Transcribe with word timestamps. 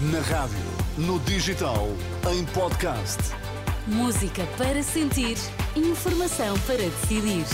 Na 0.00 0.20
rádio, 0.20 0.56
no 0.96 1.18
digital, 1.18 1.88
em 2.32 2.44
podcast. 2.44 3.18
Música 3.84 4.46
para 4.56 4.80
sentir, 4.80 5.36
informação 5.74 6.56
para 6.60 6.76
decidir. 6.76 7.44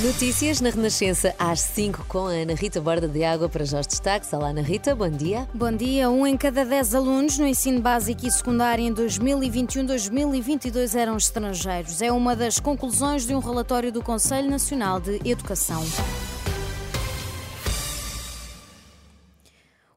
Notícias 0.00 0.62
na 0.62 0.70
Renascença 0.70 1.34
às 1.38 1.60
5 1.60 2.06
com 2.08 2.28
a 2.28 2.30
Ana 2.30 2.54
Rita 2.54 2.80
Borda 2.80 3.06
de 3.06 3.22
Água 3.22 3.46
para 3.46 3.66
já 3.66 3.80
os 3.80 3.86
destaques. 3.86 4.32
Olá, 4.32 4.48
Ana 4.48 4.62
Rita, 4.62 4.94
bom 4.94 5.10
dia. 5.10 5.46
Bom 5.52 5.70
dia. 5.70 6.08
Um 6.08 6.26
em 6.26 6.38
cada 6.38 6.64
dez 6.64 6.94
alunos 6.94 7.36
no 7.36 7.46
ensino 7.46 7.82
básico 7.82 8.26
e 8.26 8.30
secundário 8.30 8.82
em 8.82 8.94
2021-2022 8.94 10.98
eram 10.98 11.18
estrangeiros. 11.18 12.00
É 12.00 12.10
uma 12.10 12.34
das 12.34 12.58
conclusões 12.58 13.26
de 13.26 13.34
um 13.34 13.38
relatório 13.38 13.92
do 13.92 14.02
Conselho 14.02 14.48
Nacional 14.48 14.98
de 14.98 15.20
Educação. 15.28 15.84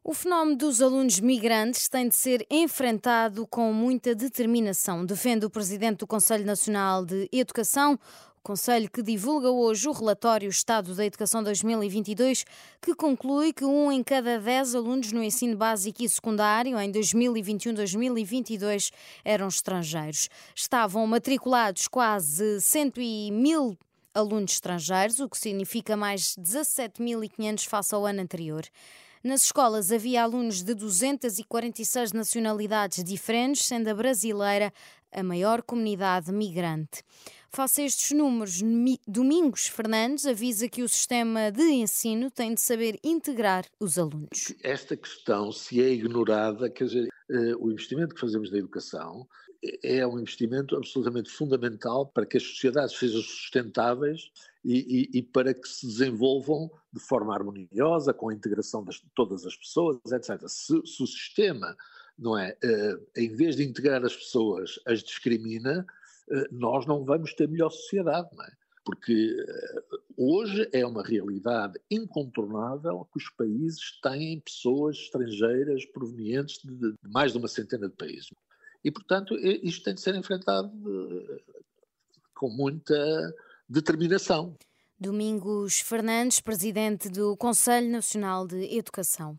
O 0.08 0.14
fenómeno 0.14 0.56
dos 0.56 0.84
alunos 0.84 1.20
migrantes 1.20 1.90
tem 1.90 2.08
de 2.08 2.16
ser 2.16 2.46
enfrentado 2.48 3.48
com 3.48 3.74
muita 3.74 4.14
determinação, 4.14 5.04
defende 5.04 5.48
o 5.48 5.50
presidente 5.50 5.98
do 5.98 6.06
Conselho 6.06 6.46
Nacional 6.46 7.04
de 7.04 7.28
Educação, 7.32 8.00
Conselho 8.44 8.88
que 8.88 9.02
divulga 9.02 9.50
hoje 9.50 9.90
o 9.90 9.92
relatório 9.92 10.48
Estado 10.48 10.94
da 10.94 11.04
Educação 11.04 11.42
2022, 11.42 12.46
que 12.80 12.94
conclui 12.94 13.52
que 13.52 13.66
um 13.66 13.92
em 13.92 14.04
cada 14.04 14.40
dez 14.40 14.76
alunos 14.76 15.12
no 15.12 15.24
ensino 15.24 15.58
básico 15.58 16.04
e 16.04 16.08
secundário 16.08 16.80
em 16.80 16.92
2021-2022 16.92 18.92
eram 19.24 19.48
estrangeiros. 19.48 20.30
Estavam 20.54 21.08
matriculados 21.08 21.88
quase 21.88 22.62
100 22.62 23.32
mil 23.32 23.76
alunos 24.14 24.52
estrangeiros, 24.52 25.20
o 25.20 25.28
que 25.28 25.40
significa 25.40 25.98
mais 25.98 26.36
17.500 26.38 27.68
face 27.68 27.96
ao 27.96 28.06
ano 28.06 28.22
anterior. 28.22 28.64
Nas 29.26 29.46
escolas 29.46 29.92
havia 29.92 30.22
alunos 30.22 30.62
de 30.62 30.76
246 30.76 32.14
nacionalidades 32.14 33.04
diferentes, 33.04 33.66
sendo 33.66 33.88
a 33.88 33.94
brasileira 33.96 34.72
a 35.12 35.24
maior 35.24 35.64
comunidade 35.64 36.32
migrante. 36.32 37.02
Face 37.50 37.82
a 37.82 37.86
estes 37.86 38.12
números, 38.12 38.62
Domingos 39.08 39.66
Fernandes 39.66 40.28
avisa 40.28 40.70
que 40.70 40.84
o 40.84 40.88
sistema 40.88 41.52
de 41.52 41.64
ensino 41.72 42.30
tem 42.30 42.54
de 42.54 42.62
saber 42.62 43.00
integrar 43.04 43.66
os 43.80 43.98
alunos. 43.98 44.54
Esta 44.62 44.96
questão, 44.96 45.52
se 45.52 45.82
é 45.82 45.90
ignorada, 45.90 46.70
quer 46.70 46.86
dizer, 46.86 47.08
o 47.60 47.72
investimento 47.72 48.14
que 48.14 48.22
fazemos 48.22 48.52
na 48.52 48.58
educação 48.58 49.28
é 49.84 50.06
um 50.06 50.20
investimento 50.20 50.76
absolutamente 50.76 51.30
fundamental 51.30 52.06
para 52.06 52.26
que 52.26 52.38
as 52.38 52.44
sociedades 52.44 52.98
sejam 52.98 53.22
sustentáveis 53.22 54.32
e, 54.64 55.10
e, 55.14 55.20
e 55.20 55.24
para 55.24 55.54
que 55.54 55.68
se 55.68 55.86
desenvolvam 55.86 56.70
de 56.92 57.00
forma 57.00 57.34
harmoniosa, 57.34 58.14
com 58.14 58.30
a 58.30 58.34
integração 58.34 58.84
de 58.84 59.02
todas 59.14 59.46
as 59.46 59.56
pessoas, 59.56 59.98
etc. 60.12 60.48
Se, 60.48 60.82
se 60.86 61.04
o 61.04 61.08
sistema, 61.08 61.76
não 62.18 62.38
é, 62.38 62.58
uh, 62.64 63.08
em 63.16 63.30
vez 63.30 63.56
de 63.56 63.64
integrar 63.64 64.04
as 64.04 64.16
pessoas, 64.16 64.80
as 64.86 65.04
discrimina, 65.04 65.86
uh, 66.30 66.46
nós 66.52 66.86
não 66.86 67.04
vamos 67.04 67.34
ter 67.34 67.48
melhor 67.48 67.70
sociedade, 67.70 68.30
não 68.34 68.44
é? 68.44 68.52
Porque 68.86 69.36
uh, 69.36 69.98
hoje 70.16 70.70
é 70.72 70.86
uma 70.86 71.04
realidade 71.04 71.80
incontornável 71.90 73.08
que 73.12 73.18
os 73.18 73.30
países 73.32 74.00
têm 74.02 74.40
pessoas 74.40 74.96
estrangeiras 74.98 75.86
provenientes 75.86 76.60
de, 76.64 76.92
de 76.92 76.96
mais 77.04 77.32
de 77.32 77.40
uma 77.40 77.48
centena 77.48 77.90
de 77.90 77.96
países. 77.96 78.30
E, 78.84 78.92
portanto, 78.92 79.36
isto 79.36 79.84
tem 79.84 79.96
de 79.96 80.02
ser 80.02 80.14
enfrentado 80.14 80.72
com 82.36 82.50
muita 82.50 83.34
determinação. 83.68 84.56
Domingos 84.98 85.82
Fernandes, 85.82 86.40
presidente 86.40 87.10
do 87.10 87.36
Conselho 87.36 87.90
Nacional 87.90 88.48
de 88.48 88.78
Educação. 88.78 89.38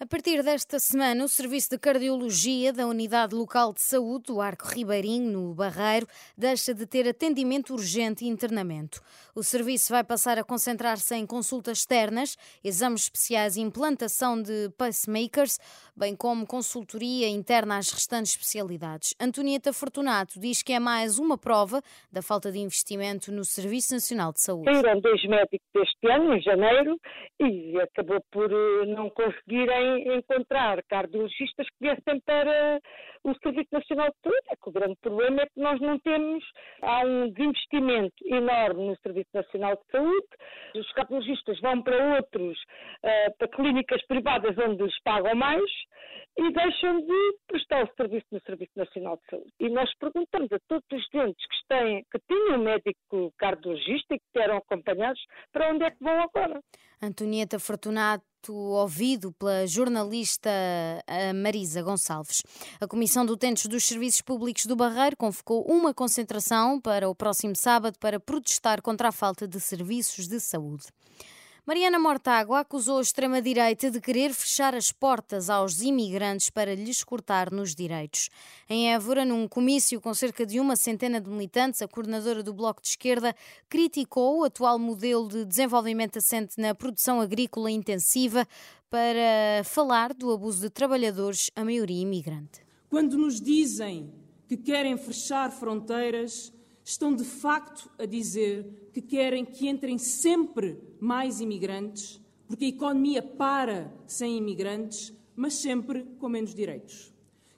A 0.00 0.06
partir 0.06 0.42
desta 0.42 0.78
semana, 0.78 1.24
o 1.24 1.28
Serviço 1.28 1.70
de 1.70 1.78
Cardiologia 1.78 2.72
da 2.72 2.86
Unidade 2.86 3.34
Local 3.34 3.72
de 3.72 3.80
Saúde 3.82 4.24
do 4.28 4.40
Arco 4.40 4.66
Ribeirinho, 4.66 5.30
no 5.30 5.54
Barreiro, 5.54 6.06
deixa 6.36 6.74
de 6.74 6.86
ter 6.86 7.06
atendimento 7.06 7.74
urgente 7.74 8.24
e 8.24 8.28
internamento. 8.28 9.00
O 9.34 9.42
serviço 9.42 9.92
vai 9.92 10.02
passar 10.02 10.38
a 10.38 10.44
concentrar-se 10.44 11.14
em 11.14 11.26
consultas 11.26 11.78
externas, 11.78 12.36
exames 12.64 13.02
especiais 13.02 13.56
e 13.56 13.60
implantação 13.60 14.40
de 14.42 14.70
pacemakers, 14.76 15.58
bem 15.94 16.16
como 16.16 16.46
consultoria 16.46 17.28
interna 17.28 17.76
às 17.76 17.92
restantes 17.92 18.32
especialidades. 18.32 19.14
Antonieta 19.20 19.72
Fortunato 19.72 20.40
diz 20.40 20.62
que 20.62 20.72
é 20.72 20.80
mais 20.80 21.18
uma 21.18 21.36
prova 21.38 21.80
da 22.10 22.22
falta 22.22 22.50
de 22.50 22.58
investimento 22.58 23.30
no 23.30 23.44
Serviço 23.44 23.94
Nacional 23.94 24.32
de 24.32 24.40
Saúde. 24.40 24.72
Saíram 24.72 25.00
dois 25.00 25.22
médicos 25.24 25.68
este 25.76 26.10
ano, 26.10 26.34
em 26.34 26.40
janeiro, 26.40 26.98
e 27.38 27.78
acabou 27.80 28.20
por 28.30 28.50
eh, 28.50 28.86
não 28.86 29.10
conseguirem 29.10 29.81
encontrar 29.82 30.82
cardiologistas 30.84 31.66
que 31.68 31.76
viessem 31.80 32.20
para 32.20 32.80
o 33.24 33.34
Serviço 33.42 33.68
Nacional 33.72 34.08
de 34.08 34.16
Saúde. 34.22 34.46
É 34.50 34.56
que 34.56 34.68
o 34.68 34.72
grande 34.72 34.96
problema 35.00 35.42
é 35.42 35.46
que 35.46 35.60
nós 35.60 35.80
não 35.80 35.98
temos, 36.00 36.44
há 36.82 37.04
um 37.04 37.26
investimento 37.26 38.14
enorme 38.26 38.88
no 38.88 38.96
Serviço 38.98 39.30
Nacional 39.34 39.76
de 39.76 39.90
Saúde, 39.90 40.26
os 40.74 40.92
cardiologistas 40.92 41.60
vão 41.60 41.82
para 41.82 42.16
outros, 42.16 42.58
uh, 42.58 43.36
para 43.38 43.48
clínicas 43.48 44.04
privadas 44.06 44.56
onde 44.58 44.82
lhes 44.82 45.02
pagam 45.02 45.34
mais 45.34 45.70
e 46.38 46.52
deixam 46.52 47.00
de 47.00 47.36
prestar 47.46 47.84
o 47.84 47.94
serviço 47.96 48.26
no 48.32 48.40
Serviço 48.40 48.72
Nacional 48.76 49.16
de 49.16 49.30
Saúde. 49.30 49.52
E 49.60 49.68
nós 49.68 49.90
perguntamos 49.98 50.50
a 50.52 50.58
todos 50.66 50.86
os 50.92 51.08
doentes 51.12 51.46
que, 51.46 51.68
têm, 51.68 52.04
que 52.10 52.18
tinham 52.26 52.58
um 52.58 52.64
médico 52.64 53.32
cardiologista 53.38 54.14
e 54.14 54.18
que 54.18 54.38
eram 54.38 54.56
acompanhados 54.56 55.20
para 55.52 55.70
onde 55.72 55.84
é 55.84 55.90
que 55.90 56.02
vão 56.02 56.20
agora. 56.22 56.60
Antonieta 57.02 57.58
Fortunato 57.58 58.24
ouvido 58.50 59.30
pela 59.32 59.66
jornalista 59.66 60.50
Marisa 61.34 61.82
Gonçalves. 61.82 62.42
A 62.80 62.86
Comissão 62.86 63.26
de 63.26 63.32
Utentes 63.32 63.66
dos 63.66 63.84
Serviços 63.84 64.22
Públicos 64.22 64.66
do 64.66 64.74
Barreiro 64.74 65.16
convocou 65.16 65.64
uma 65.68 65.92
concentração 65.92 66.80
para 66.80 67.08
o 67.08 67.14
próximo 67.14 67.54
sábado 67.54 67.98
para 67.98 68.18
protestar 68.18 68.80
contra 68.80 69.08
a 69.08 69.12
falta 69.12 69.46
de 69.46 69.60
serviços 69.60 70.26
de 70.26 70.40
saúde. 70.40 70.86
Mariana 71.64 71.96
Mortágua 71.96 72.58
acusou 72.58 72.98
a 72.98 73.02
extrema-direita 73.02 73.88
de 73.88 74.00
querer 74.00 74.34
fechar 74.34 74.74
as 74.74 74.90
portas 74.90 75.48
aos 75.48 75.80
imigrantes 75.80 76.50
para 76.50 76.74
lhes 76.74 77.04
cortar 77.04 77.52
nos 77.52 77.72
direitos. 77.72 78.30
Em 78.68 78.92
Évora, 78.92 79.24
num 79.24 79.46
comício 79.46 80.00
com 80.00 80.12
cerca 80.12 80.44
de 80.44 80.58
uma 80.58 80.74
centena 80.74 81.20
de 81.20 81.30
militantes, 81.30 81.80
a 81.80 81.86
coordenadora 81.86 82.42
do 82.42 82.52
Bloco 82.52 82.82
de 82.82 82.88
Esquerda 82.88 83.32
criticou 83.68 84.40
o 84.40 84.44
atual 84.44 84.76
modelo 84.76 85.28
de 85.28 85.44
desenvolvimento 85.44 86.18
assente 86.18 86.60
na 86.60 86.74
produção 86.74 87.20
agrícola 87.20 87.70
intensiva 87.70 88.44
para 88.90 89.62
falar 89.62 90.12
do 90.14 90.32
abuso 90.32 90.62
de 90.62 90.68
trabalhadores, 90.68 91.48
a 91.54 91.64
maioria 91.64 92.02
imigrante. 92.02 92.60
Quando 92.90 93.16
nos 93.16 93.40
dizem 93.40 94.12
que 94.48 94.56
querem 94.56 94.96
fechar 94.96 95.52
fronteiras, 95.52 96.52
estão 96.84 97.14
de 97.14 97.24
facto 97.24 97.90
a 97.98 98.04
dizer 98.04 98.90
que 98.92 99.00
querem 99.00 99.44
que 99.44 99.68
entrem 99.68 99.98
sempre 99.98 100.78
mais 101.00 101.40
imigrantes, 101.40 102.20
porque 102.46 102.66
a 102.66 102.68
economia 102.68 103.22
para 103.22 103.92
sem 104.06 104.36
imigrantes, 104.36 105.12
mas 105.34 105.54
sempre 105.54 106.04
com 106.18 106.28
menos 106.28 106.54
direitos. 106.54 107.12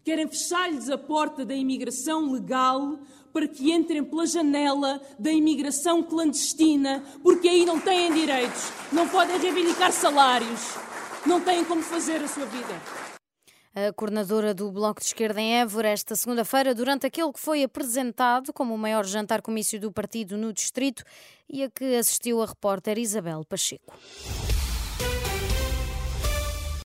Querem 0.04 0.28
fechar-lhes 0.28 0.90
a 0.90 0.98
porta 0.98 1.44
da 1.44 1.54
imigração 1.54 2.30
legal 2.30 3.00
para 3.32 3.48
que 3.48 3.72
entrem 3.72 4.04
pela 4.04 4.26
janela 4.26 5.00
da 5.18 5.32
imigração 5.32 6.02
clandestina, 6.02 7.02
porque 7.22 7.48
aí 7.48 7.64
não 7.64 7.80
têm 7.80 8.12
direitos, 8.12 8.70
não 8.92 9.08
podem 9.08 9.38
reivindicar 9.38 9.90
salários, 9.92 10.60
não 11.26 11.40
têm 11.40 11.64
como 11.64 11.82
fazer 11.82 12.22
a 12.22 12.28
sua 12.28 12.44
vida 12.46 13.03
a 13.74 13.92
coordenadora 13.92 14.54
do 14.54 14.70
Bloco 14.70 15.00
de 15.00 15.06
Esquerda 15.08 15.40
em 15.40 15.60
Évora, 15.60 15.88
esta 15.88 16.14
segunda-feira, 16.14 16.74
durante 16.74 17.06
aquele 17.06 17.32
que 17.32 17.40
foi 17.40 17.64
apresentado 17.64 18.52
como 18.52 18.72
o 18.72 18.78
maior 18.78 19.04
jantar-comício 19.04 19.80
do 19.80 19.90
partido 19.90 20.36
no 20.36 20.52
distrito 20.52 21.02
e 21.48 21.64
a 21.64 21.70
que 21.70 21.96
assistiu 21.96 22.40
a 22.40 22.46
repórter 22.46 22.98
Isabel 22.98 23.44
Pacheco. 23.44 23.92